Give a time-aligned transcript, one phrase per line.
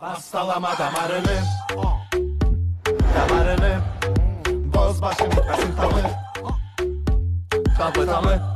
[0.00, 1.42] Pastalama damarını.
[3.14, 3.80] Damarını.
[4.74, 6.00] Boz başını kesin tamı.
[7.78, 8.53] Kapıtamı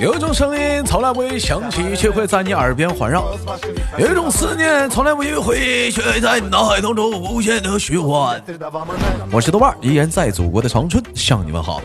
[0.00, 3.22] 有一种声音从来不会响起，却会在你耳边环绕；
[3.98, 8.42] 有一种思念从来不会回忆，却在你脑海当中无限的循环。
[9.32, 11.80] 我是豆瓣，依然在祖国的长春向你们好。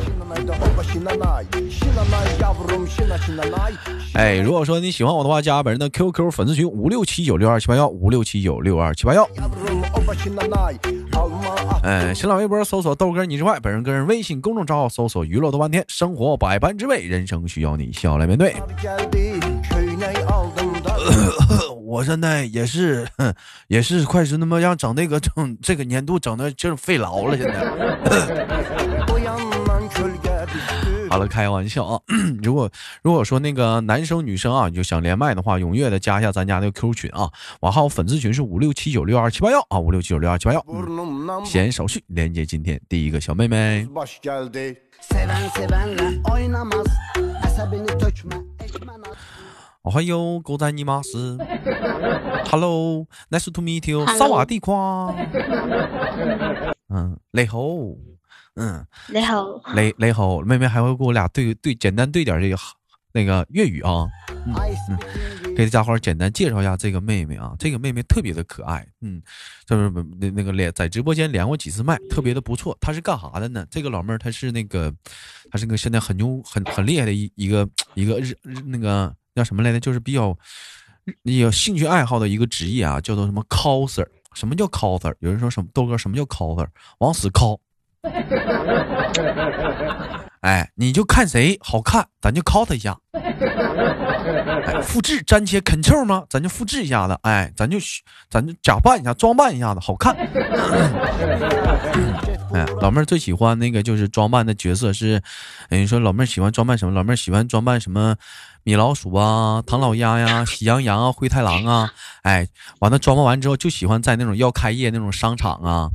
[4.13, 9.27] 哎，如果说你喜欢我的话，加本人的 QQ 粉丝群五六七九六二七八幺五六七九六二七八幺。
[11.83, 18.55] 嗯，新浪微博搜索豆哥你之外，本人个人微信公众账号搜索娱乐多半天，生活百般滋味，人生需要你笑来面对。
[21.83, 23.07] 我现在也是，
[23.67, 28.80] 也是快是那么让整那个整这个年度整的就是肺痨了，现在。
[31.11, 31.99] 好了，开玩笑啊！
[32.41, 32.71] 如果
[33.03, 37.29] 如果说那个男生女生啊，你就想连麦的话，踊跃的加一下咱家那个 QQ 群啊，
[37.59, 40.66] 完号粉丝群是五六七九六二七八幺啊，五六七九六二七八幺。
[41.44, 43.86] 闲言少叙，连接今天第一个小妹妹。
[49.83, 51.38] 哦嗨哟，狗仔尼玛斯
[52.45, 55.14] ，Hello，nice to meet you，萨瓦迪夸。
[56.88, 57.97] 嗯，雷猴。
[58.55, 62.58] 嗯，你好，你你好，妹妹还会给我俩对对简单对点这个
[63.13, 64.05] 那个粤语啊，
[64.45, 64.53] 嗯
[64.89, 69.21] 嗯，给大家伙简单介绍一下这个妹妹啊，这个妹妹特别的可爱，嗯，
[69.66, 72.77] 就是那那个连在直播间连过几次麦，特别的不错。
[72.81, 73.66] 她是干啥的呢？
[73.71, 74.93] 这个老妹儿她是那个，
[75.49, 79.80] 她是个现在很牛很很厉害的一一个一个日日那个叫什么来着？
[79.80, 80.38] 就是比较
[81.23, 84.05] 有兴趣爱好的一个职业啊，叫做什么 coser？
[84.33, 85.15] 什么叫 coser？
[85.19, 86.67] 有人说什么豆哥什么叫 coser？
[86.99, 87.58] 往死 cos。
[90.41, 92.97] 哎，你就看谁好看，咱就 call 他一下。
[93.13, 96.23] 哎，复制粘贴 Ctrl 吗？
[96.30, 97.16] 咱就复制一下子。
[97.23, 97.77] 哎，咱就
[98.30, 100.16] 咱就假扮一下，装扮一下子，好看。
[102.53, 105.21] 哎，老妹儿最喜欢那个就是装扮的角色是，
[105.70, 106.93] 哎，你说老妹儿喜欢装扮什么？
[106.93, 108.15] 老妹儿喜欢装扮什么？
[108.64, 111.89] 米老鼠啊，唐老鸭呀，喜羊羊啊，灰太狼啊。
[112.23, 112.47] 哎，
[112.80, 115.89] 完了装扮完之后就喜欢在那种要开业那种商场啊。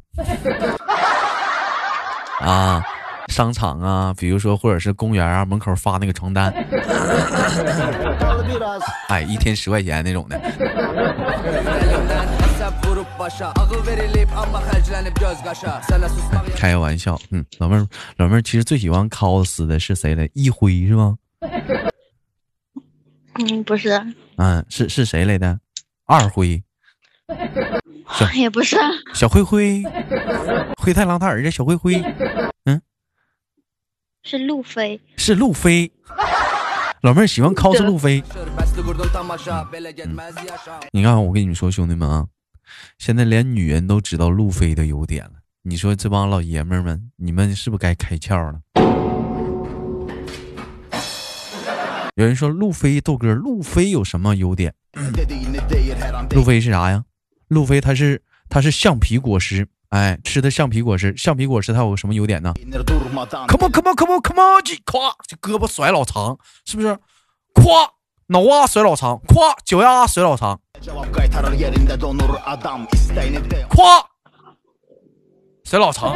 [2.41, 2.82] 啊，
[3.28, 6.52] 商场啊，比如说或者是公园啊，门口发那个床单，
[9.08, 10.41] 哎，一天十块钱那种的。
[16.56, 17.86] 开个玩笑，嗯，老妹儿，
[18.16, 20.26] 老妹儿其实最喜欢 cos 的是谁呢？
[20.32, 21.16] 一辉是吗？
[23.38, 23.91] 嗯，不是。
[24.36, 25.58] 嗯，是是谁来的？
[26.06, 26.62] 二辉。
[28.34, 28.77] 也不是
[29.15, 29.83] 小灰灰，
[30.77, 31.94] 灰太狼他儿子小灰灰，
[32.65, 32.81] 嗯，
[34.22, 35.91] 是路飞，是路飞，
[37.03, 38.22] 老妹儿喜欢 cos 路飞。
[40.93, 42.27] 你看，我跟你们说，兄弟们啊，
[42.99, 45.33] 现在连女人都知道路飞的优点了。
[45.62, 48.61] 你说这帮老爷们儿们，你们是不是该开窍了？
[52.15, 54.73] 有人说路飞豆哥，路飞有什么优点？
[56.31, 57.05] 路飞是啥呀？
[57.48, 62.52] 路飞他是他是橡皮果实，哎，吃的橡皮果实，橡皮果实它有什么优点呢
[63.48, 66.88] ？Come on come on come on come on，咵，这胳膊甩老长，是不是？
[67.54, 67.90] 咵，
[68.26, 70.60] 脑瓜甩老长，咵，脚丫甩老长，
[73.70, 74.16] 咵。
[75.66, 76.15] 谁老长？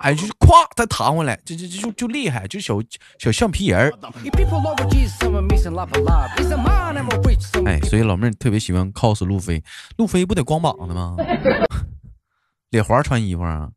[0.00, 2.80] 哎，就是咵，再弹回来，就就就就厉害，就小
[3.20, 3.92] 小橡皮人儿。
[7.64, 9.62] 哎，所以老妹儿特别喜欢 cos 路飞，
[9.96, 11.14] 路飞不得光膀子吗？
[12.70, 13.70] 脸环穿衣服啊？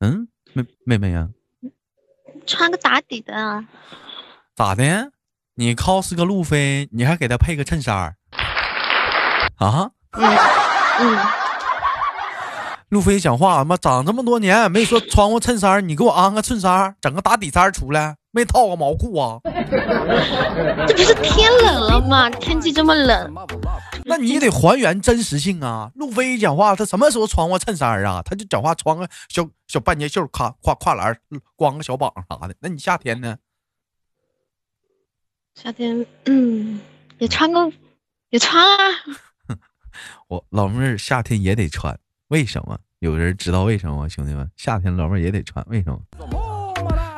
[0.00, 1.28] 嗯，妹妹妹呀，
[2.44, 3.64] 穿个打底的啊？
[4.56, 5.12] 咋的？
[5.54, 8.16] 你 cos 个路飞，你还给他配个衬衫？
[9.60, 10.24] 啊，嗯
[11.00, 11.18] 嗯，
[12.88, 19.38] 路飞讲话，妈长这么多年没说穿过衬衫，你给我安个衬衫，整个打底衫出来，没套个毛裤啊？
[20.88, 22.30] 这不是天冷了吗？
[22.30, 23.34] 天气这么冷，
[24.06, 25.90] 那你得还原真实性啊！
[25.94, 28.22] 路飞讲话，他什么时候穿过衬衫啊？
[28.24, 31.14] 他就讲话穿个小小半截袖，卡跨跨栏，
[31.54, 32.54] 光个小膀啥的。
[32.60, 33.36] 那你夏天呢？
[35.54, 36.80] 夏天，嗯，
[37.18, 37.70] 也穿个，
[38.30, 38.78] 也穿啊。
[40.28, 41.98] 我老妹儿夏天也得穿，
[42.28, 42.78] 为什么？
[43.00, 44.08] 有人知道为什么吗？
[44.08, 45.98] 兄弟们，夏天老妹儿也得穿，为什么？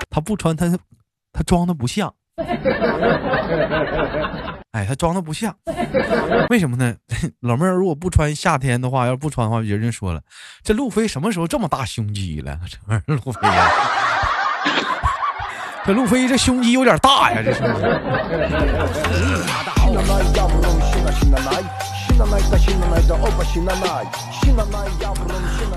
[0.08, 0.66] 他不穿，他
[1.32, 2.14] 他装的不像。
[4.70, 5.54] 哎，他装的不像，
[6.50, 6.94] 为什么呢？
[7.40, 10.22] 老妹儿如果不穿夏天的话，要不穿的话，别人说了，
[10.62, 12.58] 这路飞什么时候这么大胸肌了？
[12.70, 13.40] 这玩意儿路飞。
[15.84, 17.60] 这路飞这胸肌有点大呀，这是？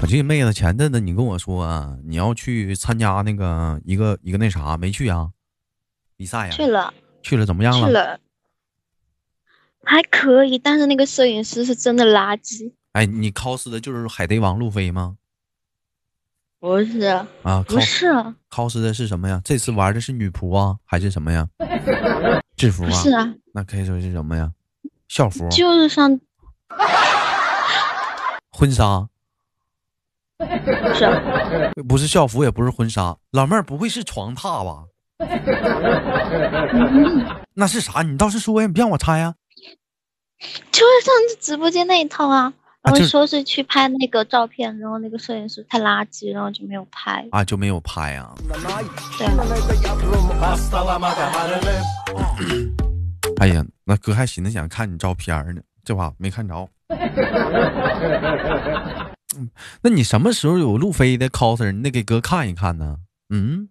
[0.02, 5.30] 我记得妹子前阵子你跟我说啊，你要去参加那个一个一个那啥，没去啊？
[6.18, 6.52] 比赛呀？
[6.52, 7.88] 去了，去了，怎么样了？
[7.88, 8.20] 去了，
[9.86, 12.74] 还可以，但是那个摄影师是真的垃圾。
[12.92, 15.16] 哎，你 cos 的就是海贼王路飞吗？
[16.60, 17.00] 不是
[17.44, 19.42] 啊，不是啊 cos 的是什么呀？
[19.46, 21.48] 这次玩的是女仆啊，还是什么呀？
[22.58, 22.92] 制服啊？
[22.92, 24.52] 是啊，那可以说是什么呀？
[25.07, 25.48] 校服？
[25.50, 26.19] 就是上
[28.52, 29.07] 婚纱？
[30.38, 30.46] 不
[30.94, 31.07] 是，
[31.88, 33.16] 不是校服，也不是婚纱。
[33.31, 34.84] 老妹儿不会是床榻吧？
[37.54, 38.02] 那是啥？
[38.02, 39.36] 你倒是说呀，你别让我猜呀。
[40.72, 42.54] 就是上次直播间那一套啊。
[42.84, 48.36] 然后说是去拍那个照片，然后那个摄影师太垃圾，然后就没有拍啊，就没有拍啊。
[49.18, 49.25] 对。
[53.38, 56.68] 哎呀，那哥还寻思想看你照片呢，这把没看着。
[59.82, 61.72] 那你什么时候有路飞的 coser？
[61.72, 62.98] 你得给哥看一看呢。
[63.30, 63.68] 嗯。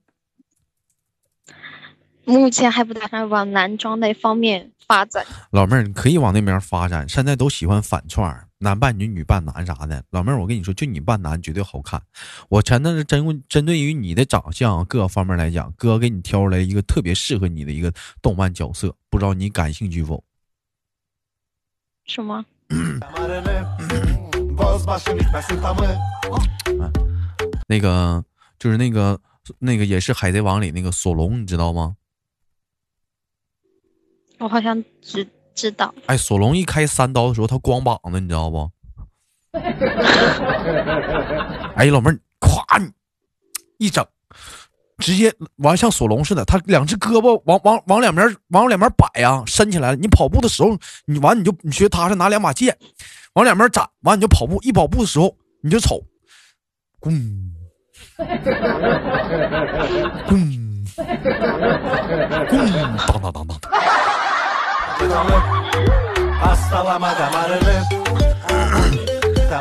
[2.26, 5.24] 目前还不打算往男装那方面发展。
[5.50, 7.08] 老妹儿，你可以往那边发展。
[7.08, 8.48] 现在都喜欢反串。
[8.58, 12.02] 男扮女，女扮男啥的，老妹儿，我跟你说，就你扮男绝对好看。
[12.48, 17.92] 我真的是针针对于你的长相各个方面来讲，哥给你挑出来一个特别适合你的一个
[18.22, 20.24] 动漫角色，不知道你感兴趣否？
[22.06, 22.44] 什么？
[27.68, 28.24] 那个
[28.58, 29.20] 就是那个
[29.58, 31.96] 那个也是海贼王里那个索隆，你知道吗？
[34.38, 35.26] 我好像知。
[35.54, 38.68] 知道，哎，索隆一开三刀的时候，他光膀子，你知道不？
[41.76, 42.90] 哎，老妹儿，咵，
[43.78, 44.04] 一整，
[44.98, 49.96] 直接完像索隆似的，他两只胳膊往往往两边往两边摆呀，伸起来了。
[49.96, 50.76] 你跑步的时候，
[51.06, 52.76] 你完你就你学他是拿两把剑
[53.34, 56.02] 往两边斩，完你就跑步，一跑步的时候你就瞅，
[57.00, 57.12] 咣，
[60.26, 60.84] 咣，
[62.48, 63.60] 咣，当当当当。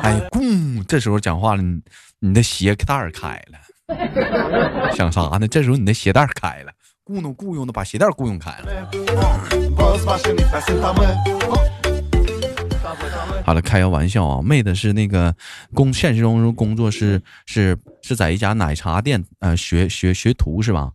[0.02, 0.84] 哎，咕！
[0.88, 1.82] 这时候讲话了，你
[2.20, 5.48] 你的鞋带开了， 想啥呢？
[5.48, 6.72] 这时候你的鞋带开了，
[7.04, 8.90] 雇佣雇佣的把鞋带雇佣开了。
[13.46, 15.36] 好了，开个玩笑啊，妹子是那个
[15.74, 20.92] 工，现实中工作是是是在一家奶茶店，呃，学学学徒是吧？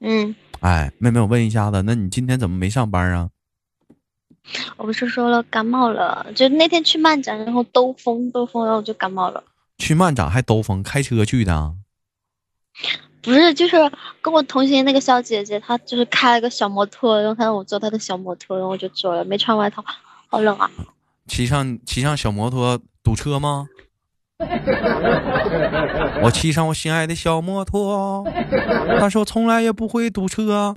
[0.00, 0.34] 嗯。
[0.60, 3.30] 哎，妹妹，我问一下子，那你今天怎么没上班啊？
[4.76, 9.44] 我不是说了感冒了，就那天去漫展，然后兜风，兜风，然后我就感冒了。
[9.76, 11.74] 去漫展还兜风，开车去的？
[13.20, 13.76] 不是，就是
[14.22, 19.84] 跟我同行那个小姐姐，她就是开了个小摩托，然后她让我坐她的小摩托，然后我就坐了，没穿外套，
[20.28, 20.70] 好冷啊。
[21.26, 23.68] 骑上骑上小摩托堵车吗？
[26.22, 28.24] 我骑上我心爱的小摩托，
[29.00, 30.74] 但是我从来也不会堵车。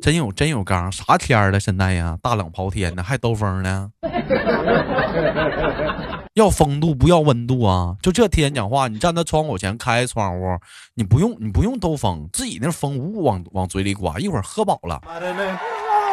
[0.00, 2.16] 真有真有刚，啥天儿了现在呀？
[2.22, 3.90] 大冷刨天的还兜风呢？
[6.34, 7.94] 要风度不要温度啊！
[8.00, 10.56] 就这天讲话，你站在窗口前开窗户，
[10.94, 14.98] 你不用你不用兜风，自己那风呜呜往往嘴里刮，一会儿喝饱了。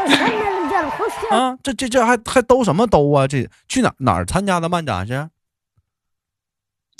[1.31, 3.27] 啊，这这这还还兜什么兜啊？
[3.27, 5.13] 这去哪哪儿参加的漫展去？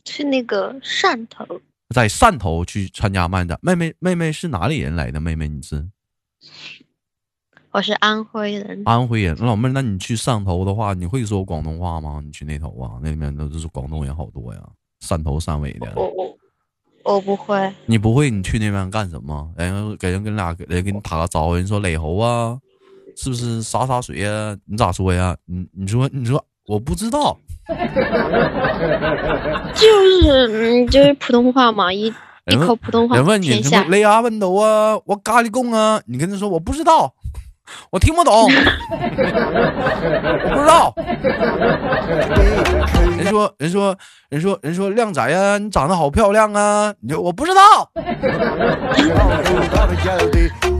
[0.05, 1.45] 去那个汕头，
[1.93, 3.57] 在汕头去参加漫展。
[3.61, 5.19] 妹妹妹妹是哪里人来的？
[5.19, 5.87] 妹妹你是？
[7.71, 8.81] 我是安徽人。
[8.85, 12.21] 安徽人，老妹儿，那你去汕头的话，你会说广东话吗？
[12.23, 14.61] 你去那头啊，那里面都是广东人好多呀。
[15.01, 16.37] 汕头汕尾的，我我
[17.03, 17.71] 我不会。
[17.85, 18.29] 你不会？
[18.31, 19.53] 你去那边干什么？
[19.57, 22.59] 人给人跟俩人给你打个招呼，人说磊猴啊。
[23.21, 24.55] 是不是洒洒水呀？
[24.65, 25.35] 你咋说呀？
[25.45, 27.37] 你你说你说我不知道，
[29.75, 29.85] 就
[30.21, 32.13] 是嗯就是普通话嘛，一
[32.47, 33.17] 一口普通话。
[33.17, 34.97] 人问你什么雷阿问斗啊？
[35.05, 35.99] 我咖喱贡啊？
[36.05, 37.13] 你跟他说我不知道，
[37.91, 38.47] 我听不懂，我
[40.53, 40.95] 不知道。
[43.17, 43.97] 人说人说
[44.29, 46.93] 人说人说靓仔呀，你长得好漂亮啊！
[47.01, 47.91] 你说我不知道。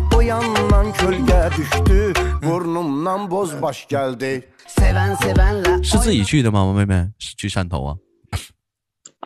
[5.84, 7.10] 是自己去的吗，妹妹？
[7.18, 7.96] 是去汕头啊？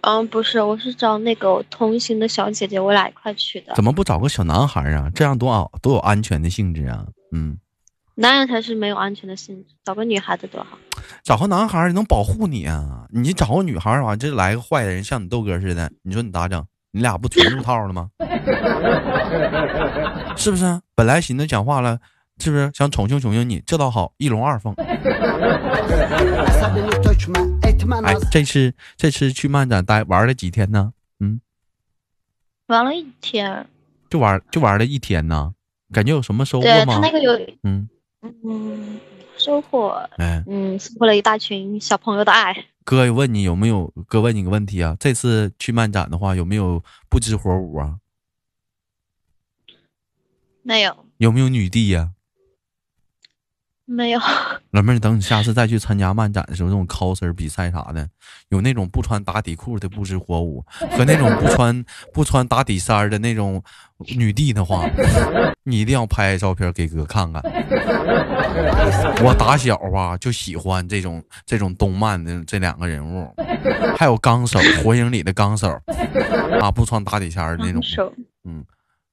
[0.03, 3.73] 嗯，不是，我是找那个同行的小姐姐，我俩一块去的。
[3.75, 5.09] 怎么不找个小男孩啊？
[5.13, 7.05] 这样多好，多有安全的性质啊！
[7.33, 7.57] 嗯，
[8.15, 10.77] 男人才是没有安全的性质，找个女孩子多好。
[11.21, 13.05] 找个男孩能保护你啊！
[13.11, 16.65] 你找个女孩完，这来个坏的人，像你豆哥似的，你说你咋整？
[16.91, 18.09] 你俩不全入套了吗？
[20.35, 20.81] 是不是？
[20.95, 21.99] 本来寻思讲话了，
[22.39, 23.61] 是不是想宠幸宠幸你？
[23.65, 24.73] 这倒好，一龙二凤。
[28.03, 30.93] 哎，这次这次去漫展待玩了几天呢？
[31.19, 31.39] 嗯，
[32.67, 33.67] 玩了一天，
[34.09, 35.53] 就玩就玩了一天呢，
[35.91, 36.95] 感觉有什么收获吗？
[36.95, 37.31] 他那个有，
[37.63, 37.87] 嗯
[38.21, 38.99] 嗯，
[39.37, 42.65] 收获，哎，嗯，收获了一大群小朋友的爱。
[42.83, 43.93] 哥问你有没有？
[44.07, 47.95] 哥问你个问题啊，这次去漫展的话，有没有不知火舞啊？
[50.63, 51.05] 没有。
[51.17, 52.09] 有没有女帝呀？
[53.85, 54.19] 没有，
[54.71, 58.07] 老妹儿，等你下次再去参加漫展的时候，这种 coser 比赛啥的，
[58.47, 63.61] 有那种不穿打底裤的不知火舞，和那种不穿不穿打底衫的那种
[64.15, 64.89] 女帝的话，
[65.63, 67.41] 你一定要拍照片给哥看看。
[69.21, 73.35] 我打小吧就喜欢这种这种动漫的这两个人物，
[73.97, 75.69] 还有纲手，火影里的纲手
[76.61, 77.83] 啊，不穿打底衫的那种。
[78.45, 78.63] 嗯，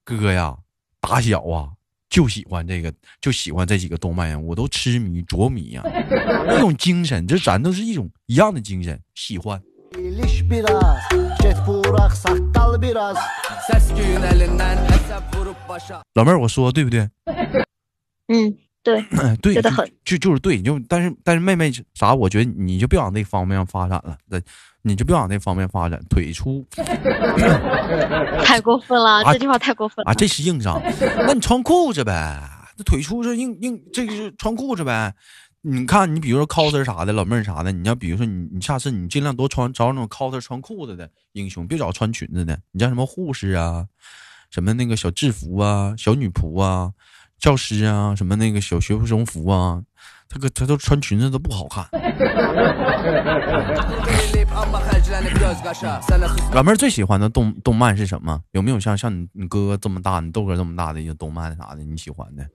[0.05, 0.57] 哥呀，
[1.01, 1.71] 打小啊。
[2.11, 5.85] 就喜欢这个，就喜欢这几个动漫人物，我都痴迷着迷呀，
[6.53, 9.63] 一种精神，这咱都是一种一样的精神，喜欢。
[16.15, 17.09] 老妹儿，我说对不对？
[18.27, 19.05] 嗯， 对，
[19.41, 19.55] 对，
[20.05, 24.41] 就就是对，你就但是但是妹妹啥，我觉得你就别往那方面发展了，那
[24.83, 26.67] 你就别往那方面发展，腿粗，
[28.43, 30.15] 太过分了，这句话太过分了啊！
[30.15, 30.81] 这是硬伤，
[31.27, 32.41] 那你穿裤子呗，
[32.77, 35.15] 这腿粗是硬硬，这个是穿裤子呗。
[35.63, 42.59] 你看，你比如说 coser 啥的，老妹儿啥的，你要比如说你，你下次你尽量多穿找那种 coser 穿裤子的英雄，别找穿裙子的。
[42.73, 43.87] 你像什么护士啊，
[44.51, 46.91] 什么那个小制服啊，小女仆啊，
[47.41, 49.83] 教师啊，什么那个小学生服啊。
[50.29, 51.85] 这个他都穿裙子都不好看。
[56.55, 58.41] 老妹儿最喜欢的动动漫是什么？
[58.53, 62.49] 有没有像像你你哥哥这么大，你豆哥这么大的一个动漫啥的你喜欢的？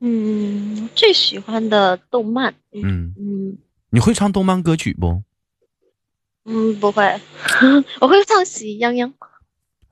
[0.00, 2.54] 嗯，最喜欢的动漫。
[2.72, 3.56] 嗯嗯，
[3.88, 5.22] 你会唱动漫歌曲不？
[6.44, 7.02] 嗯，不会。
[8.02, 9.08] 我会唱《喜羊羊》。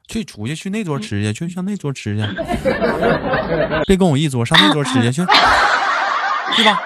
[0.09, 2.23] 去出去去那桌吃去，去上那桌吃去。
[3.87, 5.23] 别跟我一桌，上那桌吃去去。
[6.55, 6.79] 去吧，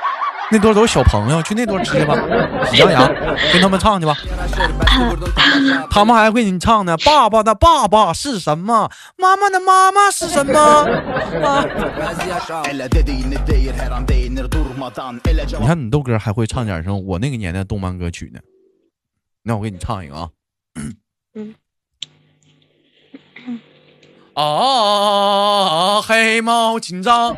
[0.52, 2.14] 那桌都是小朋友，去那桌吃去吧。
[2.70, 3.12] 喜羊羊，
[3.52, 4.14] 跟他们唱去吧。
[5.90, 6.96] 他们还会给你唱呢。
[6.98, 8.88] 爸爸的爸爸是什么？
[9.16, 10.86] 妈妈的妈妈是什么？
[15.58, 16.96] 你看你豆哥还会唱点什么？
[16.98, 18.38] 我那个年代动漫歌曲呢。
[19.42, 20.28] 那我给你唱一个啊。
[21.34, 21.54] 嗯。
[24.36, 27.34] 啊，黑猫警长！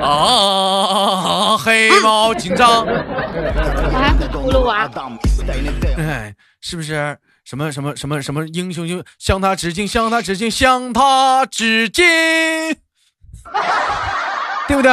[0.00, 2.86] 啊，黑猫警长！
[4.32, 4.88] 葫芦娃。
[5.96, 12.04] 哎，是不是什么什么什么什么英雄就向他致敬，向他致敬，向他致敬，
[14.68, 14.92] 对不对？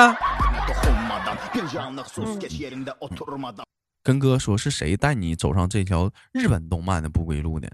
[4.01, 7.69] 跟哥说，是谁带你走上这条日本动漫的不归路的？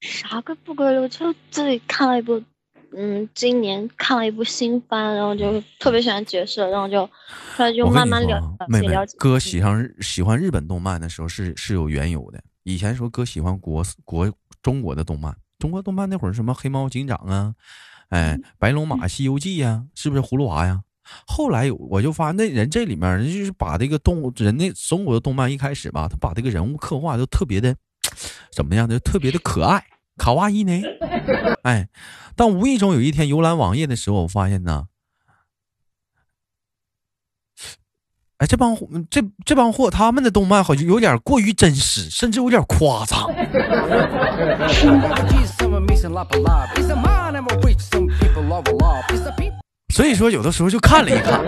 [0.00, 1.08] 啥个不归路？
[1.08, 2.40] 就自己看了一部，
[2.96, 12.40] 嗯，今年看了一部新番，然后就特别喜欢角色，然后就后来就慢慢了妹妹，哥喜欢喜欢日本动漫的时候是是有缘由的。
[12.62, 17.54] 以前说哥喜欢国国中国的动漫，中国动漫那会儿什么黑猫警长啊，
[18.10, 20.82] 哎，白龙马、西游记呀，是不是葫芦娃呀？
[21.26, 27.74] 后来我就发现那人这里面人就是把这个动物人那中国的动漫一开始吧，他把这个人物刻画都特别的。
[28.50, 29.84] 怎么样的特别的可爱，
[30.16, 30.82] 卡哇伊呢？
[31.62, 31.88] 哎，
[32.34, 34.86] 但无意中有一天浏览网页的时候，我发现呢，
[38.38, 38.76] 哎，这帮
[39.10, 43.28] 这这帮货他们的动漫好像有点过于真实，甚至有点夸张。
[49.92, 51.42] 所以说，有的时候就看了一看。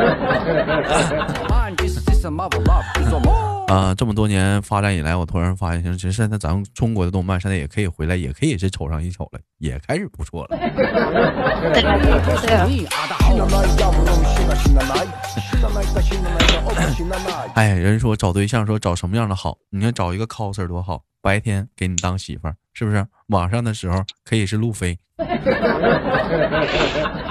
[3.70, 10.58] 啊，这么多年发展以来，我突然发现，其实现在咱们中国的动漫现在也可以回来，也可以是瞅上一瞅了，也开始不错了。
[17.54, 19.56] 哎，人说找对象说找什么样的好？
[19.70, 23.06] 你看找一个 coser 多好，白天给你当媳妇儿，是不是？
[23.28, 24.98] 晚上的时候可以是路飞，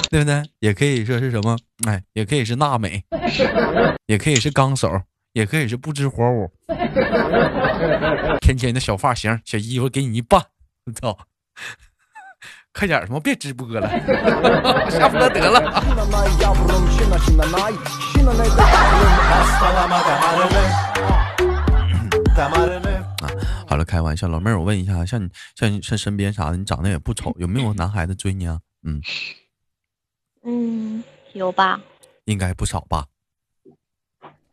[0.10, 0.42] 对不对？
[0.60, 1.58] 也可以说是什么？
[1.86, 3.04] 哎，也可以是娜美，
[4.08, 4.90] 也可以是纲手。
[5.34, 6.52] 也可以是不知火舞，
[8.42, 10.42] 天天的小发型、小衣服给你一扮，
[10.86, 11.18] 我操！
[12.72, 13.90] 快点什么别直播了，
[14.90, 15.60] 下播得了。
[15.70, 15.82] 啊，
[23.68, 23.80] 好了。
[23.80, 24.28] 了，开玩笑。
[24.28, 28.60] 老妹儿，我问一下，像你像你像身边啥的，你长得也不丑，有没有男孩子追你啊？
[28.84, 29.02] 嗯
[30.44, 31.80] 嗯，有吧？
[32.26, 33.06] 应该不少吧？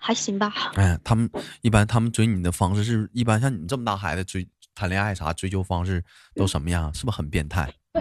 [0.06, 0.52] 还行吧。
[0.76, 1.28] 哎，他们
[1.62, 6.00] 一般他们追你的方式是一般像你这么大孩子追谈恋爱啥追求方式
[6.36, 6.94] 都什么样？
[6.94, 7.68] 是不是很变态？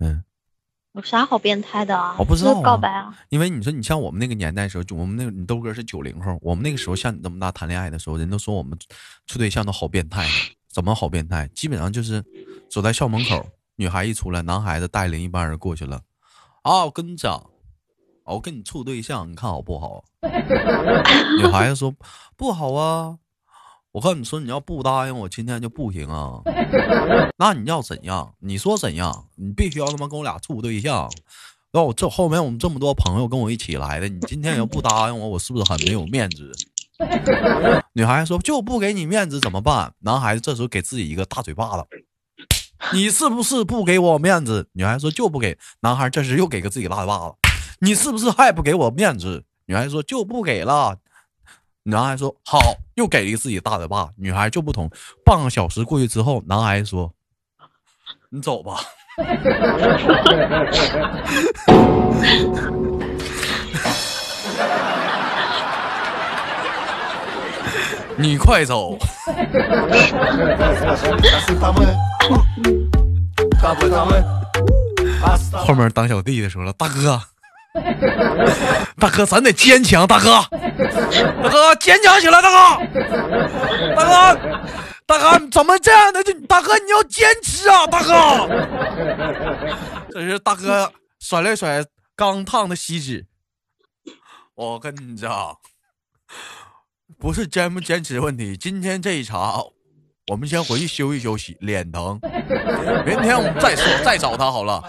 [0.00, 0.24] 嗯。
[0.94, 2.16] 有啥好变态的啊？
[2.18, 3.14] 我不知道告白啊。
[3.28, 8.76] 因为你说你像我们那个年代时候，我们那个你豆哥是九零后，我们那个时候像你这么大谈恋爱的时候，人都说我们
[9.26, 10.26] 处对象都好变态。
[10.72, 11.46] 怎么好变态？
[11.48, 12.24] 基本上就是
[12.70, 13.46] 走在校门口，
[13.76, 16.00] 女孩一出来，男孩子带领一帮人过去了。
[16.62, 17.44] 啊，我跟你讲，
[18.34, 20.04] 我跟你处对象，你看好不好？
[21.40, 21.94] 女孩子说
[22.36, 23.18] 不好啊。
[23.92, 26.42] 我跟你说，你要不答应我，今天就不行啊！
[27.38, 28.34] 那你要怎样？
[28.38, 29.26] 你说怎样？
[29.36, 31.10] 你必须要他妈跟我俩处对象。
[31.72, 36.52] 那我这后面我们这么多朋友跟我一起来的，你今天要不答应我，我是不是很没有面子？
[37.94, 39.92] 女孩子说就不给你面子怎么办？
[40.00, 41.84] 男孩子这时候给自己一个大嘴巴子，
[42.92, 44.68] 你是不是不给我面子？
[44.74, 45.58] 女孩子说就不给。
[45.80, 47.34] 男孩这时又给个自己大嘴巴子，
[47.80, 49.44] 你是不是还不给我面子？
[49.66, 50.96] 女孩说就不给了。
[51.84, 52.58] 男孩说好，
[52.94, 54.10] 又给了自己大嘴巴。
[54.16, 54.90] 女孩就不同，
[55.24, 57.14] 半个小时过去之后，男孩说
[58.30, 58.80] ：“你走吧。
[68.16, 68.98] 你快走。
[75.52, 77.20] 后面当小弟的说了，大哥。
[78.98, 80.40] 大哥，咱得坚强，大哥，
[81.42, 82.56] 大哥坚强起来，大哥，
[83.96, 84.40] 大哥，
[85.06, 86.22] 大哥，怎么这样的？
[86.22, 88.48] 就大哥，你要坚持啊，大哥。
[90.10, 91.84] 这是大哥甩了甩
[92.16, 93.26] 刚烫的锡纸。
[94.54, 95.56] 我跟你讲，
[97.18, 99.64] 不是坚不坚持问题，今天这一场，
[100.26, 102.18] 我们先回去休息休息，脸疼，
[103.06, 104.82] 明天我们再说，再找他好了。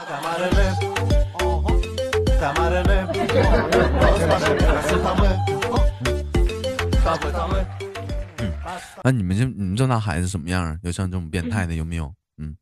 [8.38, 8.54] 嗯，
[9.04, 10.80] 那你们这你们这那孩子什么样？
[10.84, 12.16] 有像这种变态的有没有？
[12.38, 12.56] 嗯，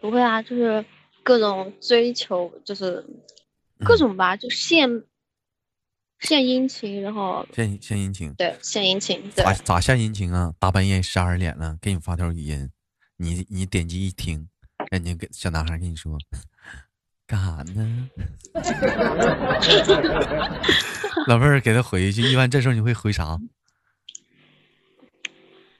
[0.00, 0.82] 不会啊，就是
[1.22, 3.04] 各种追求，就是
[3.84, 4.88] 各种吧，就献
[6.20, 10.54] 献殷勤，然后献献殷勤，对，献殷勤，咋咋献殷勤啊？
[10.58, 12.70] 大半夜十二点了，给你发条语音，
[13.18, 14.48] 你你点击一听，
[14.90, 16.16] 人家给小男孩跟你说。
[17.30, 18.08] 干啥呢？
[21.28, 23.38] 老妹儿给他回一句，一般这时候你会回啥？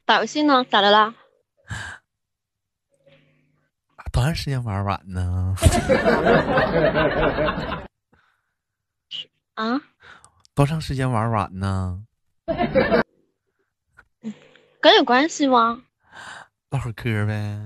[0.04, 0.64] 打游戏呢？
[0.70, 1.12] 咋的啦？
[4.12, 5.56] 多长时间玩完呢？
[9.54, 9.80] 啊？
[10.54, 12.04] 多长时间玩完 呢？
[14.80, 15.82] 跟有关系吗？
[16.70, 17.58] 唠会嗑呗。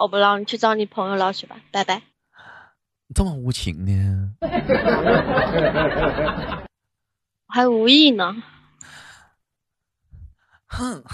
[0.00, 2.00] 我不唠，你去找你朋友唠去吧，拜拜。
[3.14, 4.32] 这么无情呢？
[7.46, 8.34] 还无意呢。
[10.68, 11.04] 哼。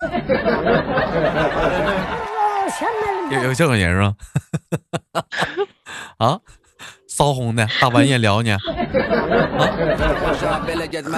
[3.30, 4.16] 有有这种人吗？
[6.16, 6.40] 啊？
[7.06, 8.56] 骚红的，大半夜聊你？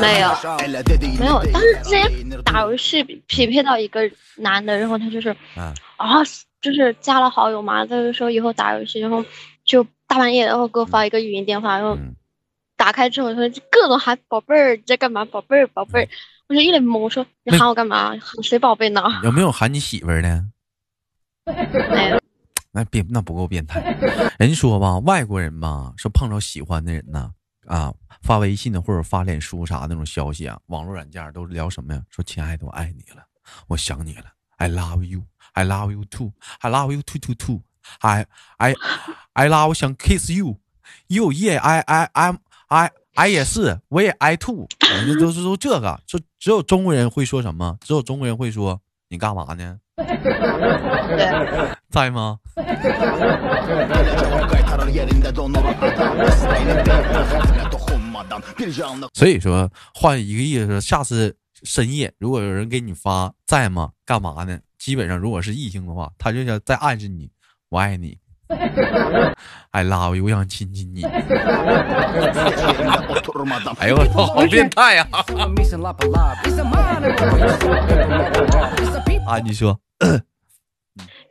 [0.00, 0.29] 没有，
[1.18, 1.40] 没有。
[1.53, 5.72] 但是之前打游戏匹配到一个男的，然后他就是啊。
[6.61, 9.25] 就是加了好友嘛，他就说以后打游戏，然后
[9.64, 11.96] 就大半夜，然后给我发一个语音电话，然后
[12.77, 16.09] 打开之后说各种喊宝贝儿你在干嘛，宝贝儿宝贝儿，
[16.49, 18.11] 我就一脸懵，我说你喊我干嘛？
[18.11, 19.03] 喊谁宝贝呢？
[19.25, 20.44] 有没有喊你媳妇儿的？
[21.46, 22.20] 没有。
[22.73, 23.81] 那变那不够变态。
[24.38, 27.33] 人说吧，外国人吧，说碰着喜欢的人呢，
[27.66, 27.92] 啊，
[28.23, 32.01] 发微信的或者发脸书啥那种消息啊，网络软件都聊什么呀？
[32.11, 33.25] 说亲爱的，我爱你了，
[33.66, 34.27] 我想你了
[34.59, 35.23] ，I love you。
[35.52, 36.32] I love you too.
[36.60, 37.60] I love you too too too.
[38.00, 38.26] I
[38.58, 38.74] I
[39.32, 40.56] I love 想 kiss you.
[41.08, 41.60] You yeah.
[41.60, 44.66] I I I'm, I I 也是，我也 I too。
[44.78, 47.76] 正都是说这个，说只有中国人会说什么？
[47.80, 49.78] 只有中国人会说你干嘛呢？
[51.90, 52.38] 在吗？
[59.12, 63.90] 所以说换一个意思，下次深夜如果有人给你发在吗？
[64.05, 64.59] 干嘛呢？
[64.79, 67.31] 基本上，如果是异性的话，他就想在暗示你，
[67.68, 68.18] 我爱你
[69.70, 71.05] ，I love you，我想亲亲你。
[71.05, 71.23] 哎
[73.88, 75.07] 呦我操，好变态呀！
[79.27, 79.79] 啊，你说，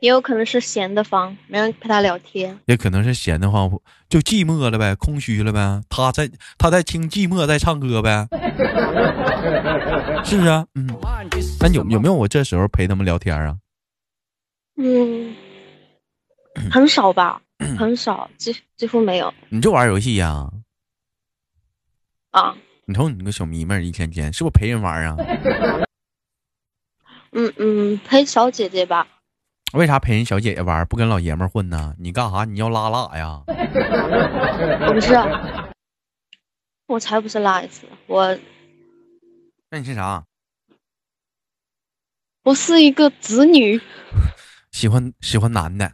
[0.00, 2.58] 也有可能是闲的慌，没人陪他聊天。
[2.66, 3.70] 也可能是闲的慌，
[4.08, 5.82] 就寂寞了呗，空虚了呗。
[5.88, 8.26] 他在他在听寂寞，在唱歌呗，
[10.24, 10.66] 是 不是啊？
[10.74, 10.86] 嗯，
[11.60, 13.56] 那有有没有我这时候陪他们聊天啊？
[14.76, 15.36] 嗯，
[16.72, 17.42] 很少吧，
[17.78, 19.32] 很少，几几乎没有。
[19.50, 20.50] 你就玩游戏呀？
[22.30, 22.56] 啊。
[22.86, 25.16] 你瞅你那个小迷妹，一天天是不是陪人玩啊？
[27.32, 29.06] 嗯嗯，陪小姐姐吧。
[29.72, 31.94] 为啥陪人小姐姐玩，不跟老爷们混呢？
[31.96, 32.44] 你干啥？
[32.44, 33.40] 你要拉拉呀？
[33.46, 35.14] 我不是，
[36.86, 37.86] 我才不是拉一次。
[38.08, 38.36] 我，
[39.70, 40.24] 那你是啥？
[42.42, 43.80] 我是一个直女。
[44.72, 45.88] 喜欢喜欢男的。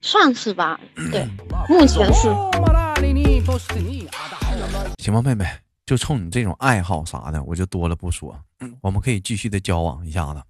[0.00, 0.80] 算是吧，
[1.12, 1.28] 对，
[1.68, 2.30] 目前是。
[4.98, 5.44] 行吧，妹妹，
[5.84, 8.45] 就冲你这种爱好啥的，我就多了不说。
[8.80, 10.42] 我们可以继续的交往一下子，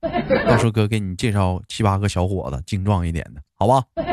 [0.47, 3.83] 到时候哥给你介绍七八个小伙子，精壮一点的，好吧？
[3.97, 4.07] 嗯，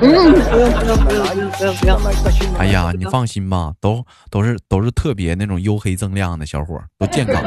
[0.00, 2.58] 不用不用不用不用不用。
[2.58, 7.42] 哎呀，你放心吧，都都是都是特别那种黝黑锃亮的小伙，都健康。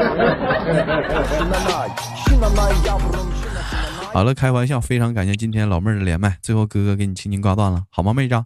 [4.12, 8.44] 好了，开玩笑，非常感谢今天老妹儿的连麦，最后哥哥给你轻轻挂断了，好吗，妹子？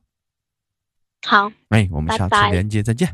[1.26, 3.08] 好，哎，我们下次连接再见。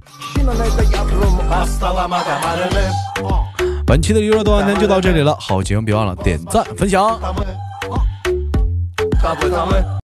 [3.87, 7.20] 本期的娱乐多半天就到这里了，好节目别忘了点赞分享。